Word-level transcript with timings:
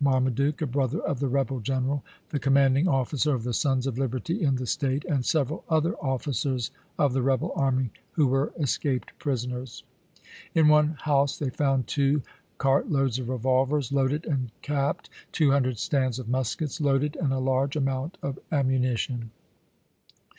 Marmaduke, 0.00 0.62
a 0.62 0.66
brother 0.66 1.00
of 1.00 1.20
the 1.20 1.28
rebel 1.28 1.60
general, 1.60 2.02
the 2.30 2.38
commanding 2.38 2.88
officer 2.88 3.34
of 3.34 3.44
the 3.44 3.52
Sons 3.52 3.86
of 3.86 3.98
Liberty 3.98 4.42
in 4.42 4.56
the 4.56 4.64
State, 4.66 5.04
and 5.04 5.22
several 5.22 5.64
other 5.68 5.94
officers 5.96 6.70
of 6.98 7.12
the 7.12 7.20
rebel 7.20 7.52
army 7.56 7.90
who 8.12 8.26
were 8.26 8.54
escaped 8.58 9.12
prisoners. 9.18 9.84
In 10.54 10.68
one 10.68 10.96
house 11.02 11.36
they 11.36 11.50
found 11.50 11.88
two 11.88 12.22
cartloads 12.56 13.18
of 13.18 13.28
revolvers, 13.28 13.92
loaded 13.92 14.24
and 14.24 14.50
capped, 14.62 15.10
two 15.30 15.50
hundi*ed 15.50 15.76
stands 15.78 16.18
of 16.18 16.26
muskets, 16.26 16.80
loaded, 16.80 17.14
and 17.16 17.30
a 17.34 17.38
large 17.38 17.76
amount 17.76 18.16
of 18.22 18.38
ammunition. 18.50 19.30